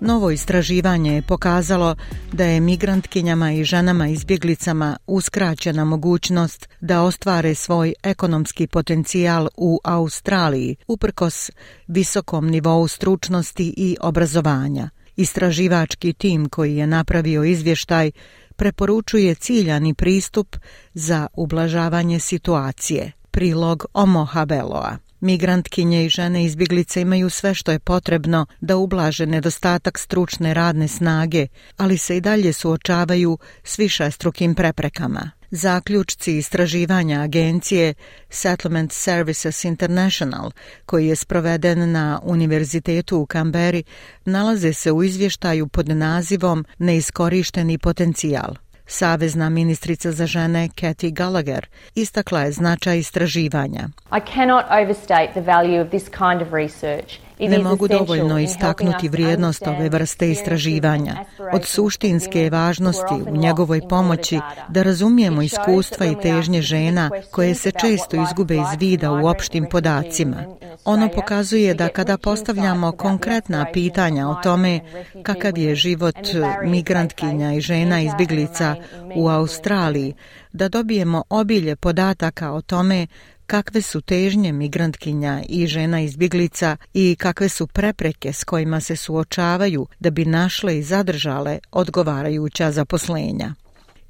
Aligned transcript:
Novo 0.00 0.30
istraživanje 0.30 1.14
je 1.14 1.22
pokazalo 1.22 1.96
da 2.32 2.44
je 2.44 2.60
migrantkinjama 2.60 3.52
i 3.52 3.64
ženama 3.64 4.08
izbjeglicama 4.08 4.96
uskraćena 5.06 5.84
mogućnost 5.84 6.68
da 6.80 7.02
ostvare 7.02 7.54
svoj 7.54 7.94
ekonomski 8.02 8.66
potencijal 8.66 9.48
u 9.56 9.80
Australiji 9.84 10.76
uprkos 10.88 11.50
visokom 11.86 12.48
nivou 12.48 12.88
stručnosti 12.88 13.74
i 13.76 13.96
obrazovanja. 14.00 14.90
Istraživački 15.16 16.12
tim 16.12 16.48
koji 16.48 16.76
je 16.76 16.86
napravio 16.86 17.44
izvještaj 17.44 18.10
preporučuje 18.56 19.34
ciljani 19.34 19.94
pristup 19.94 20.56
za 20.94 21.26
ublažavanje 21.34 22.20
situacije. 22.20 23.12
Prilog 23.30 23.84
Omoha 23.94 24.44
Beloa. 24.44 25.09
Migrantkinje 25.20 26.04
i 26.04 26.08
žene 26.08 26.44
izbjeglice 26.44 27.00
imaju 27.00 27.30
sve 27.30 27.54
što 27.54 27.72
je 27.72 27.78
potrebno 27.78 28.46
da 28.60 28.76
ublaže 28.76 29.26
nedostatak 29.26 29.98
stručne 29.98 30.54
radne 30.54 30.88
snage, 30.88 31.46
ali 31.76 31.98
se 31.98 32.16
i 32.16 32.20
dalje 32.20 32.52
suočavaju 32.52 33.38
s 33.64 33.78
višestrukim 33.78 34.54
preprekama. 34.54 35.30
Zaključci 35.50 36.36
istraživanja 36.36 37.20
agencije 37.20 37.94
Settlement 38.30 38.92
Services 38.92 39.64
International, 39.64 40.50
koji 40.86 41.06
je 41.06 41.16
sproveden 41.16 41.92
na 41.92 42.20
Univerzitetu 42.22 43.18
u 43.18 43.26
Kamberi, 43.26 43.84
nalaze 44.24 44.72
se 44.72 44.92
u 44.92 45.02
izvještaju 45.02 45.66
pod 45.66 45.88
nazivom 45.88 46.64
Neiskorišteni 46.78 47.78
potencijal. 47.78 48.54
Savezna 48.92 49.48
ministrica 49.48 50.12
za 50.12 50.26
žene 50.26 50.68
Kathy 50.68 51.10
Gallagher 51.12 51.66
istakla 51.94 52.40
je 52.40 52.52
značaj 52.52 52.98
istraživanja. 52.98 53.88
I 54.12 54.20
cannot 54.34 54.64
overstate 54.70 55.32
the 55.32 55.40
value 55.40 55.80
of 55.82 55.88
this 55.90 56.08
kind 56.08 56.42
of 56.42 56.52
research. 56.52 57.29
Ne 57.48 57.58
mogu 57.58 57.88
dovoljno 57.88 58.38
istaknuti 58.38 59.08
vrijednost 59.08 59.66
ove 59.66 59.88
vrste 59.88 60.30
istraživanja. 60.30 61.24
Od 61.52 61.64
suštinske 61.64 62.40
je 62.40 62.50
važnosti 62.50 63.14
u 63.30 63.36
njegovoj 63.36 63.80
pomoći 63.88 64.40
da 64.68 64.82
razumijemo 64.82 65.42
iskustva 65.42 66.06
i 66.06 66.16
težnje 66.22 66.62
žena 66.62 67.10
koje 67.30 67.54
se 67.54 67.70
često 67.70 68.22
izgube 68.22 68.54
iz 68.54 68.78
vida 68.78 69.12
u 69.12 69.26
opštim 69.26 69.66
podacima. 69.70 70.36
Ono 70.84 71.08
pokazuje 71.08 71.74
da 71.74 71.88
kada 71.88 72.18
postavljamo 72.18 72.92
konkretna 72.92 73.66
pitanja 73.72 74.28
o 74.28 74.34
tome 74.42 74.80
kakav 75.22 75.58
je 75.58 75.74
život 75.74 76.16
migrantkinja 76.64 77.52
i 77.52 77.60
žena 77.60 78.00
izbjeglica 78.00 78.76
u 79.16 79.28
Australiji, 79.28 80.14
da 80.52 80.68
dobijemo 80.68 81.22
obilje 81.28 81.76
podataka 81.76 82.52
o 82.52 82.60
tome 82.60 83.06
kakve 83.50 83.82
su 83.82 84.00
težnje 84.00 84.52
migrantkinja 84.52 85.42
i 85.48 85.66
žena 85.66 86.00
izbjeglica 86.00 86.76
i 86.94 87.16
kakve 87.18 87.48
su 87.48 87.66
prepreke 87.66 88.32
s 88.32 88.44
kojima 88.44 88.80
se 88.80 88.96
suočavaju 88.96 89.86
da 90.00 90.10
bi 90.10 90.24
našle 90.24 90.78
i 90.78 90.82
zadržale 90.82 91.58
odgovarajuća 91.72 92.72
zaposlenja. 92.72 93.54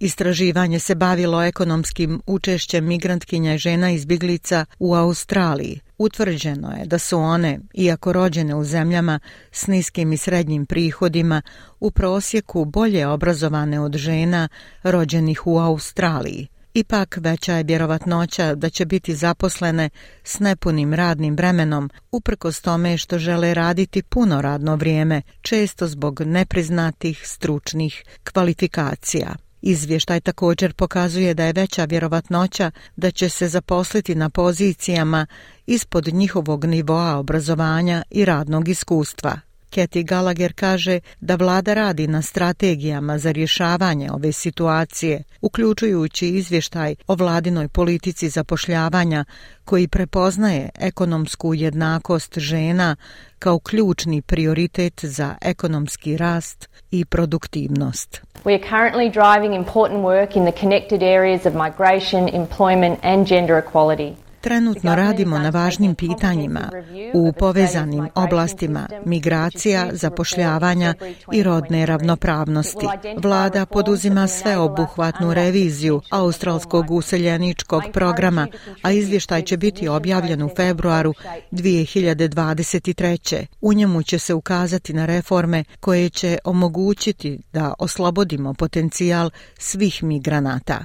Istraživanje 0.01 0.79
se 0.79 0.95
bavilo 0.95 1.43
ekonomskim 1.43 2.21
učešćem 2.27 2.85
migrantkinja 2.85 3.55
i 3.55 3.59
žena 3.59 3.91
izbjeglica 3.91 4.65
u 4.79 4.95
Australiji. 4.95 5.81
Utvrđeno 5.99 6.71
je 6.71 6.87
da 6.87 6.99
su 6.99 7.19
one, 7.19 7.61
iako 7.75 8.13
rođene 8.13 8.55
u 8.55 8.65
zemljama 8.65 9.21
s 9.53 9.67
niskim 9.67 10.13
i 10.13 10.17
srednjim 10.17 10.67
prihodima, 10.67 11.43
u 11.81 11.91
prosjeku 11.91 12.65
bolje 12.65 13.07
obrazovane 13.07 13.81
od 13.81 13.97
žena 13.97 14.49
rođenih 14.83 15.47
u 15.47 15.59
Australiji. 15.59 16.49
Ipak 16.75 17.19
veća 17.21 17.55
je 17.55 17.63
vjerovatnoća 17.63 18.55
da 18.55 18.71
će 18.71 18.87
biti 18.87 19.15
zaposlene 19.15 19.91
s 20.25 20.39
nepunim 20.39 20.95
radnim 20.95 21.37
bremenom, 21.37 21.91
uprkos 22.13 22.61
tome 22.61 22.99
što 22.99 23.19
žele 23.19 23.55
raditi 23.55 24.03
puno 24.03 24.43
radno 24.43 24.77
vrijeme, 24.77 25.23
često 25.43 25.89
zbog 25.89 26.21
nepriznatih 26.21 27.23
stručnih 27.25 28.05
kvalifikacija. 28.33 29.35
Izvještaj 29.63 30.21
također 30.21 30.75
pokazuje 30.75 31.35
da 31.35 31.45
je 31.45 31.53
veća 31.53 31.85
vjerovatnoća 31.85 32.71
da 32.97 33.11
će 33.11 33.29
se 33.29 33.49
zaposliti 33.49 34.15
na 34.15 34.31
pozicijama 34.31 35.27
ispod 35.67 36.09
njihovog 36.15 36.65
nivoa 36.65 37.17
obrazovanja 37.17 38.03
i 38.11 38.25
radnog 38.25 38.69
iskustva. 38.69 39.50
Kathy 39.71 40.03
Gallagher 40.03 40.53
kaže 40.53 41.01
da 41.21 41.35
vlada 41.35 41.75
radi 41.75 42.07
na 42.07 42.23
strategijama 42.23 43.19
za 43.19 43.33
rješavanje 43.33 44.11
ove 44.13 44.33
situacije, 44.33 45.23
uključujući 45.41 46.29
izvještaj 46.29 46.95
o 47.07 47.15
vladinoj 47.15 47.69
politici 47.69 48.29
zapošljavanja 48.29 49.25
koji 49.65 49.89
prepoznaje 49.89 50.69
ekonomsku 50.79 51.55
jednakost 51.55 52.39
žena 52.39 52.97
kao 53.39 53.59
ključni 53.59 54.23
prioritet 54.23 55.05
za 55.05 55.35
ekonomski 55.41 56.17
rast 56.17 56.69
i 56.91 57.05
produktivnost. 57.05 58.23
We 58.45 58.55
are 58.55 58.69
currently 58.71 59.11
driving 59.13 59.55
important 59.55 60.01
work 60.01 60.37
in 60.37 60.45
the 60.53 60.61
connected 60.61 61.03
areas 61.03 61.47
of 61.47 61.55
migration, 61.55 62.29
employment 62.35 62.99
and 63.03 63.27
gender 63.29 63.63
equality. 63.65 64.30
Trenutno 64.41 64.95
radimo 64.95 65.39
na 65.39 65.51
važnim 65.51 65.95
pitanjima 65.95 66.71
u 67.15 67.33
povezanim 67.33 68.09
oblastima 68.15 68.89
migracija, 69.05 69.89
zapošljavanja 69.93 70.95
i 71.33 71.43
rodne 71.43 71.87
ravnopravnosti. 71.87 72.87
Vlada 73.23 73.67
poduzima 73.67 74.29
sveobuhvatnu 74.29 75.35
reviziju 75.35 76.01
australskog 76.11 76.91
useljeničkog 76.91 77.83
programa, 77.93 78.47
a 78.83 78.91
izvještaj 78.91 79.43
će 79.43 79.57
biti 79.57 79.89
objavljen 79.89 80.43
u 80.43 80.51
februaru 80.57 81.15
2023. 81.53 83.47
U 83.61 83.73
njemu 83.73 84.03
će 84.03 84.19
se 84.19 84.35
ukazati 84.35 84.93
na 84.93 85.07
reforme 85.07 85.65
koje 85.81 86.09
će 86.09 86.39
omogućiti 86.45 87.41
da 87.53 87.75
oslobodimo 87.79 88.55
potencijal 88.55 89.31
svih 89.59 90.03
migranata. 90.03 90.85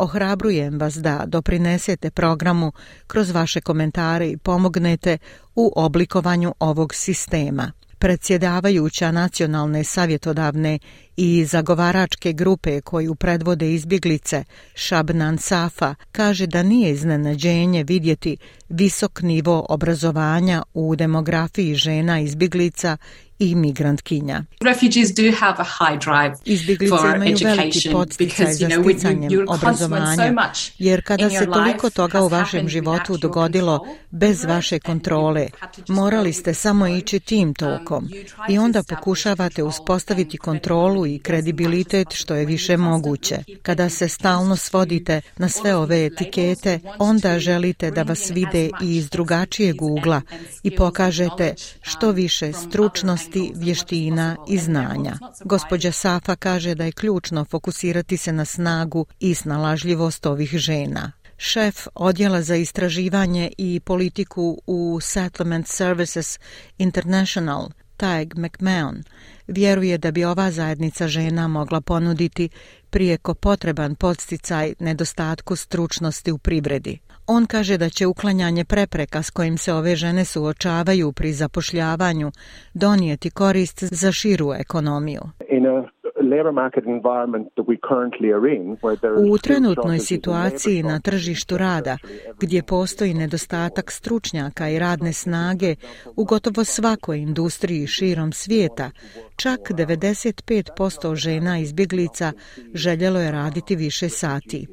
Ohrabrujem 0.00 0.78
vas 0.78 0.94
da 0.94 1.24
doprinesete 1.26 2.10
programu 2.10 2.72
kroz 3.06 3.30
vaše 3.30 3.60
komentare 3.60 4.26
i 4.26 4.36
pomognete 4.36 5.18
u 5.54 5.72
oblikovanju 5.76 6.54
ovog 6.58 6.94
sistema. 6.94 7.72
Predsjedavajuća 7.98 9.12
nacionalne 9.12 9.84
savjetodavne 9.84 10.78
i 11.22 11.44
zagovaračke 11.44 12.32
grupe 12.32 12.80
koju 12.80 13.14
predvode 13.14 13.74
izbjeglice 13.74 14.44
Shabnan 14.74 15.38
Safa 15.38 15.94
kaže 16.12 16.46
da 16.46 16.62
nije 16.62 16.90
iznenađenje 16.90 17.84
vidjeti 17.84 18.36
visok 18.68 19.22
nivo 19.22 19.66
obrazovanja 19.68 20.62
u 20.74 20.96
demografiji 20.96 21.74
žena 21.74 22.20
izbjeglica 22.20 22.96
i 23.40 23.54
migrantkinja. 23.54 24.44
Izbjeglice 26.44 26.94
imaju 27.16 27.36
veliki 27.44 27.88
podsticaj 27.92 28.52
za 28.52 28.68
sticanjem 28.82 29.46
obrazovanja, 29.48 30.52
jer 30.78 31.02
kada 31.04 31.30
se 31.30 31.46
toliko 31.46 31.90
toga 31.90 32.20
u 32.22 32.28
vašem 32.28 32.68
životu 32.68 33.16
dogodilo 33.16 33.86
bez 34.10 34.44
vaše 34.44 34.78
kontrole, 34.78 35.48
morali 35.88 36.32
ste 36.32 36.54
samo 36.54 36.86
ići 36.86 37.20
tim 37.20 37.54
tokom 37.54 38.08
i 38.48 38.58
onda 38.58 38.82
pokušavate 38.82 39.62
uspostaviti 39.62 40.38
kontrolu 40.38 41.06
i 41.14 41.18
kredibilitet 41.18 42.08
što 42.12 42.34
je 42.34 42.46
više 42.46 42.76
moguće. 42.76 43.38
Kada 43.62 43.88
se 43.88 44.08
stalno 44.08 44.56
svodite 44.56 45.20
na 45.36 45.48
sve 45.48 45.76
ove 45.76 46.06
etikete, 46.06 46.80
onda 46.98 47.38
želite 47.38 47.90
da 47.90 48.02
vas 48.02 48.30
vide 48.30 48.70
i 48.82 48.96
iz 48.96 49.10
drugačijeg 49.10 49.82
ugla 49.82 50.22
i 50.62 50.76
pokažete 50.76 51.54
što 51.82 52.10
više 52.10 52.52
stručnosti, 52.52 53.52
vještina 53.54 54.36
i 54.48 54.58
znanja. 54.58 55.18
Gospođa 55.44 55.92
Safa 55.92 56.36
kaže 56.36 56.74
da 56.74 56.84
je 56.84 56.92
ključno 56.92 57.44
fokusirati 57.44 58.16
se 58.16 58.32
na 58.32 58.44
snagu 58.44 59.06
i 59.20 59.34
snalažljivost 59.34 60.26
ovih 60.26 60.50
žena. 60.50 61.12
Šef 61.36 61.86
odjela 61.94 62.42
za 62.42 62.56
istraživanje 62.56 63.52
i 63.58 63.80
politiku 63.84 64.62
u 64.66 64.98
Settlement 65.02 65.68
Services 65.68 66.38
International, 66.78 67.68
Taeg 68.00 68.34
McMahon, 68.36 69.02
vjeruje 69.46 69.98
da 69.98 70.10
bi 70.10 70.24
ova 70.24 70.50
zajednica 70.50 71.08
žena 71.08 71.48
mogla 71.48 71.80
ponuditi 71.80 72.48
prijeko 72.90 73.34
potreban 73.34 73.94
podsticaj 73.94 74.74
nedostatku 74.78 75.56
stručnosti 75.56 76.32
u 76.32 76.38
privredi. 76.38 76.98
On 77.26 77.46
kaže 77.46 77.78
da 77.78 77.88
će 77.88 78.06
uklanjanje 78.06 78.64
prepreka 78.64 79.22
s 79.22 79.30
kojim 79.30 79.58
se 79.58 79.72
ove 79.72 79.96
žene 79.96 80.24
suočavaju 80.24 81.12
pri 81.12 81.32
zapošljavanju 81.32 82.32
donijeti 82.74 83.30
korist 83.30 83.84
za 83.84 84.12
širu 84.12 84.52
ekonomiju. 84.52 85.22
U 89.32 89.38
trenutnoj 89.38 89.98
situaciji 89.98 90.82
na 90.82 91.00
tržištu 91.00 91.58
rada, 91.58 91.96
gdje 92.40 92.62
postoji 92.62 93.14
nedostatak 93.14 93.90
stručnjaka 93.90 94.68
i 94.68 94.78
radne 94.78 95.12
snage 95.12 95.74
u 96.16 96.24
gotovo 96.24 96.64
svakoj 96.64 97.18
industriji 97.18 97.86
širom 97.86 98.32
svijeta, 98.32 98.90
čak 99.36 99.60
95% 99.60 101.14
žena 101.14 101.58
izbjeglica 101.58 102.32
željelo 102.74 103.20
je 103.20 103.32
raditi 103.32 103.76
više 103.76 104.08
sati. 104.08 104.66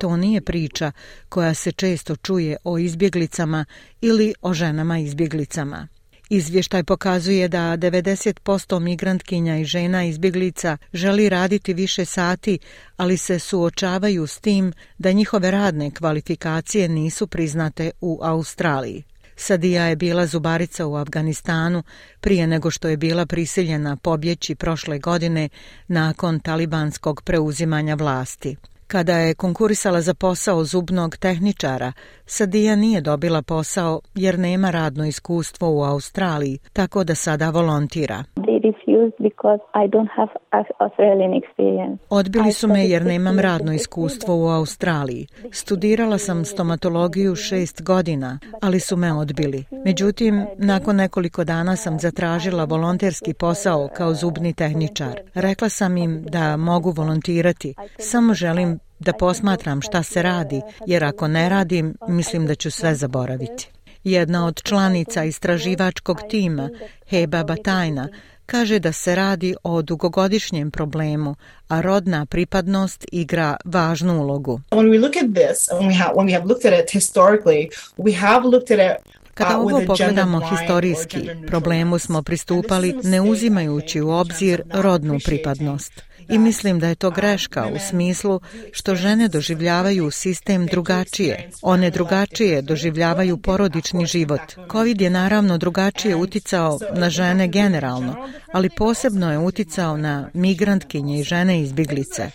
To 0.00 0.16
nije 0.16 0.40
priča 0.40 0.92
koja 1.28 1.54
se 1.54 1.72
često 1.72 2.16
čuje 2.16 2.56
o 2.64 2.78
izbjeglicama 2.78 3.64
ili 4.00 4.34
o 4.42 4.54
ženama 4.54 4.98
izbjeglicama. 4.98 5.88
Izvještaj 6.32 6.84
pokazuje 6.84 7.48
da 7.48 7.58
90% 7.58 8.78
migrantkinja 8.78 9.56
i 9.58 9.64
žena 9.64 10.04
izbjeglica 10.04 10.76
želi 10.92 11.28
raditi 11.28 11.74
više 11.74 12.04
sati, 12.04 12.58
ali 12.96 13.16
se 13.16 13.38
suočavaju 13.38 14.26
s 14.26 14.38
tim 14.40 14.72
da 14.98 15.12
njihove 15.12 15.50
radne 15.50 15.90
kvalifikacije 15.90 16.88
nisu 16.88 17.26
priznate 17.26 17.90
u 18.00 18.18
Australiji. 18.22 19.02
Sadija 19.36 19.84
je 19.84 19.96
bila 19.96 20.26
zubarica 20.26 20.86
u 20.86 20.96
Afganistanu 20.96 21.82
prije 22.20 22.46
nego 22.46 22.70
što 22.70 22.88
je 22.88 22.96
bila 22.96 23.26
prisiljena 23.26 23.96
pobjeći 23.96 24.54
prošle 24.54 24.98
godine 24.98 25.48
nakon 25.88 26.40
talibanskog 26.40 27.22
preuzimanja 27.22 27.94
vlasti. 27.94 28.56
Kada 28.90 29.16
je 29.16 29.34
konkurisala 29.34 30.00
za 30.00 30.14
posao 30.14 30.64
zubnog 30.64 31.16
tehničara, 31.16 31.92
Sadija 32.26 32.76
nije 32.76 33.00
dobila 33.00 33.42
posao 33.42 34.00
jer 34.14 34.38
nema 34.38 34.70
radno 34.70 35.06
iskustvo 35.06 35.70
u 35.70 35.82
Australiji, 35.82 36.58
tako 36.72 37.04
da 37.04 37.14
sada 37.14 37.50
volontira. 37.50 38.24
Odbili 42.10 42.52
su 42.52 42.68
me 42.68 42.88
jer 42.88 43.06
nemam 43.06 43.38
radno 43.38 43.72
iskustvo 43.72 44.36
u 44.36 44.48
Australiji. 44.48 45.26
Studirala 45.52 46.18
sam 46.18 46.44
stomatologiju 46.44 47.34
šest 47.34 47.82
godina, 47.82 48.38
ali 48.62 48.80
su 48.80 48.96
me 48.96 49.12
odbili. 49.12 49.64
Međutim, 49.84 50.46
nakon 50.58 50.96
nekoliko 50.96 51.44
dana 51.44 51.76
sam 51.76 51.98
zatražila 51.98 52.64
volonterski 52.64 53.34
posao 53.34 53.88
kao 53.96 54.14
zubni 54.14 54.52
tehničar. 54.52 55.20
Rekla 55.34 55.68
sam 55.68 55.96
im 55.96 56.22
da 56.22 56.56
mogu 56.56 56.90
volontirati, 56.90 57.74
samo 57.98 58.34
želim 58.34 58.78
da 58.98 59.12
posmatram 59.12 59.80
šta 59.80 60.02
se 60.02 60.22
radi, 60.22 60.60
jer 60.86 61.04
ako 61.04 61.28
ne 61.28 61.48
radim, 61.48 61.94
mislim 62.08 62.46
da 62.46 62.54
ću 62.54 62.70
sve 62.70 62.94
zaboraviti. 62.94 63.70
Jedna 64.04 64.46
od 64.46 64.62
članica 64.62 65.24
istraživačkog 65.24 66.20
tima, 66.30 66.68
Heba 67.08 67.44
Batajna, 67.44 68.08
kaže 68.50 68.78
da 68.78 68.92
se 68.92 69.14
radi 69.14 69.54
o 69.62 69.82
dugogodišnjem 69.82 70.70
problemu, 70.70 71.34
a 71.68 71.80
rodna 71.80 72.26
pripadnost 72.26 73.04
igra 73.12 73.56
važnu 73.64 74.20
ulogu. 74.20 74.60
Kada 79.34 79.58
ovo 79.58 79.82
pogledamo 79.86 80.40
historijski, 80.50 81.18
problemu 81.46 81.98
smo 81.98 82.22
pristupali 82.22 82.94
ne 83.02 83.20
uzimajući 83.20 84.00
u 84.00 84.10
obzir 84.10 84.62
rodnu 84.72 85.18
pripadnost. 85.24 86.09
I 86.30 86.38
mislim 86.38 86.78
da 86.78 86.88
je 86.88 86.94
to 86.94 87.10
greška 87.10 87.66
u 87.74 87.78
smislu 87.78 88.40
što 88.72 88.94
žene 88.94 89.28
doživljavaju 89.28 90.10
sistem 90.10 90.66
drugačije. 90.66 91.50
One 91.62 91.90
drugačije 91.90 92.62
doživljavaju 92.62 93.36
porodični 93.36 94.06
život. 94.06 94.40
Covid 94.72 95.00
je 95.00 95.10
naravno 95.10 95.58
drugačije 95.58 96.16
uticao 96.16 96.78
na 96.94 97.10
žene 97.10 97.48
generalno, 97.48 98.28
ali 98.52 98.70
posebno 98.76 99.32
je 99.32 99.38
uticao 99.38 99.96
na 99.96 100.30
migrantkinje 100.34 101.20
i 101.20 101.24
žene 101.24 101.60
izbjeglice. 101.62 102.30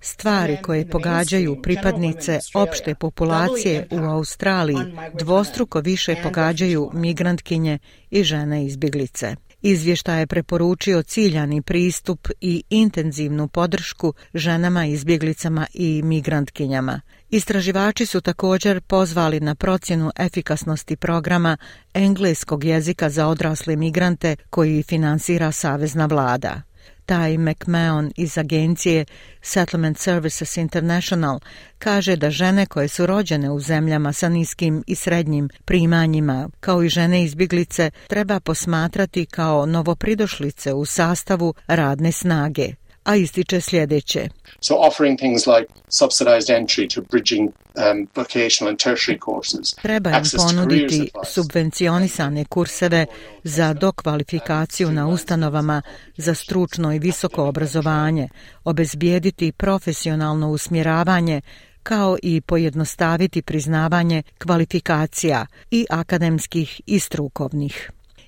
Stvari 0.00 0.58
koje 0.62 0.88
pogađaju 0.90 1.62
pripadnice 1.62 2.38
opšte 2.54 2.94
populacije 2.94 3.86
u 3.90 3.98
Australiji 3.98 4.94
dvostruko 5.14 5.80
više 5.80 6.16
pogađaju 6.22 6.90
migrantkinje 6.94 7.78
i 8.10 8.22
žene 8.24 8.64
izbjeglice. 8.66 9.36
Izvještaj 9.62 10.20
je 10.20 10.26
preporučio 10.26 11.02
ciljani 11.02 11.62
pristup 11.62 12.28
i 12.40 12.62
intenzivnu 12.70 13.48
podršku 13.48 14.12
ženama, 14.34 14.86
izbjeglicama 14.86 15.66
i 15.74 16.02
migrantkinjama. 16.04 17.00
Istraživači 17.30 18.06
su 18.06 18.20
također 18.20 18.80
pozvali 18.80 19.40
na 19.40 19.54
procjenu 19.54 20.10
efikasnosti 20.16 20.96
programa 20.96 21.56
engleskog 21.94 22.64
jezika 22.64 23.10
za 23.10 23.26
odrasle 23.26 23.76
migrante 23.76 24.36
koji 24.50 24.82
finansira 24.82 25.52
Savezna 25.52 26.06
vlada. 26.06 26.62
Ty 27.10 27.38
McMahon 27.38 28.12
iz 28.16 28.38
agencije 28.38 29.04
Settlement 29.42 29.98
Services 29.98 30.56
International 30.56 31.40
kaže 31.78 32.16
da 32.16 32.30
žene 32.30 32.66
koje 32.66 32.88
su 32.88 33.06
rođene 33.06 33.50
u 33.50 33.60
zemljama 33.60 34.12
sa 34.12 34.28
niskim 34.28 34.84
i 34.86 34.94
srednjim 34.94 35.48
primanjima, 35.64 36.48
kao 36.60 36.82
i 36.82 36.88
žene 36.88 37.24
izbjeglice, 37.24 37.90
treba 38.08 38.40
posmatrati 38.40 39.26
kao 39.26 39.66
novopridošlice 39.66 40.72
u 40.72 40.84
sastavu 40.84 41.54
radne 41.66 42.12
snage 42.12 42.79
a 43.04 43.16
ističe 43.16 43.60
sljedeće. 43.60 44.28
So 44.60 44.74
offering 44.74 45.18
things 45.18 45.46
like 45.46 45.66
subsidized 45.88 46.48
entry 46.50 46.94
to 46.94 47.00
bridging 47.10 47.50
um, 47.74 48.08
vocational 48.14 48.68
and 48.70 48.78
tertiary 48.78 49.18
courses. 49.24 49.74
Treba 49.82 50.10
im 50.10 50.24
ponuditi 50.36 51.10
subvencionisane 51.26 52.44
kurseve 52.44 53.06
za 53.44 53.72
dokvalifikaciju 53.74 54.92
na 54.92 55.08
ustanovama 55.08 55.82
za 56.16 56.34
stručno 56.34 56.92
i 56.92 56.98
visoko 56.98 57.44
obrazovanje, 57.44 58.28
obezbijediti 58.64 59.52
profesionalno 59.52 60.50
usmjeravanje 60.50 61.40
kao 61.82 62.16
i 62.22 62.40
pojednostaviti 62.40 63.42
priznavanje 63.42 64.22
kvalifikacija 64.38 65.46
i 65.70 65.86
akademskih 65.90 66.80
i 66.86 66.98
strukovnih. 66.98 67.90